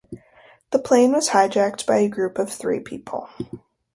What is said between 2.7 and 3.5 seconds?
people.